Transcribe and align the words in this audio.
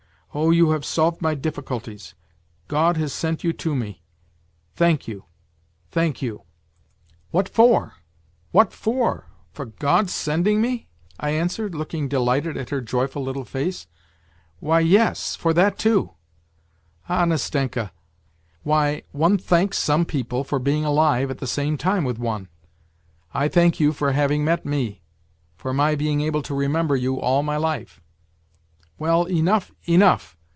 "Oh, 0.41 0.49
you 0.49 0.69
have 0.71 0.85
solved 0.85 1.21
my 1.21 1.35
difficulties: 1.35 2.15
God 2.69 2.95
has 2.95 3.11
sent 3.11 3.43
you 3.43 3.51
to" 3.51 3.75
me! 3.75 4.01
Thank 4.73 5.05
you, 5.05 5.25
thank 5.91 6.21
you 6.21 6.37
I 6.37 6.37
"* 6.37 6.37
32 6.37 6.43
WHITE 6.43 6.99
NIGHTS" 7.01 7.29
What 7.31 7.49
for? 7.49 7.93
What 8.51 8.71
for? 8.71 9.27
For 9.51 9.65
God's 9.65 10.13
sending 10.13 10.61
me?" 10.61 10.87
I 11.19 11.31
answered, 11.31 11.75
looking 11.75 12.07
delighted 12.07 12.55
at 12.55 12.69
her 12.69 12.79
joyful 12.79 13.21
little 13.21 13.43
face." 13.43 13.87
Why, 14.61 14.79
yes; 14.79 15.35
for 15.35 15.53
that 15.53 15.77
too."" 15.77 16.11
Ah, 17.09 17.25
Nastenka! 17.25 17.91
Why, 18.63 19.03
one 19.11 19.37
thanks 19.37 19.79
some 19.79 20.05
people 20.05 20.45
for 20.45 20.59
being 20.59 20.85
alive 20.85 21.29
at 21.29 21.39
the 21.39 21.45
same 21.45 21.77
time 21.77 22.05
with 22.05 22.17
one; 22.17 22.47
I 23.33 23.49
thank 23.49 23.81
you 23.81 23.91
for 23.91 24.13
having 24.13 24.45
met 24.45 24.65
me, 24.65 25.01
for 25.57 25.73
my 25.73 25.95
being 25.95 26.21
able 26.21 26.41
to 26.43 26.55
remember 26.55 26.95
you 26.95 27.19
all 27.19 27.43
my 27.43 27.57
life!"" 27.57 27.99
Well, 29.01 29.25
enough, 29.25 29.71
enough 29.85 30.37